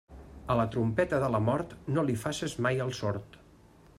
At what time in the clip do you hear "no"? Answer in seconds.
1.97-2.05